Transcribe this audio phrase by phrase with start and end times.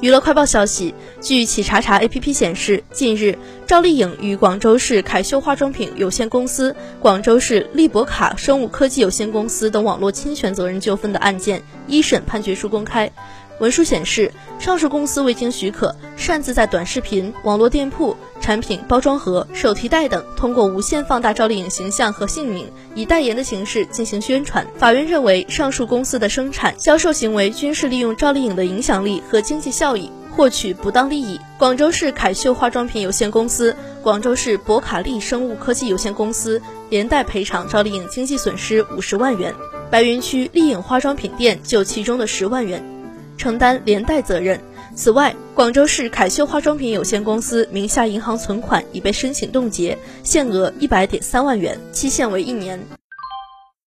[0.00, 13.08] 娱乐快报消息，据企查查 APP 显示，近日赵丽颖与广州市凯秀化妆品有限公司、广州市利博卡生物科技有限公司等网络侵权责任纠纷的案件一审判决书公开。
[13.60, 22.66] 文书显示，上市公司未经许可，擅自在短视频、网络店铺、产品包装盒、手提袋等，通过无限放大赵丽颖形象和姓名，
[22.96, 24.66] 以代言的形式进行宣传。
[24.76, 31.38] 法院认为，上述公司的生产、销售行为均是利用赵丽颖的影响力和经济效益获取不当利益。
[31.56, 39.54] 广州市凯秀化妆品有限公司、广州市博卡利生物科技有限公司连带赔偿赵丽颖经济损失五十万元，
[39.88, 42.84] 白云区丽颖化妆品店就其中的十万元。
[43.38, 44.60] 承担连带责任。
[44.94, 52.78] 此外，广州市凯秀化妆品有限公司名下银行存款已被申请冻结，限额一百点三万元，期限为一年。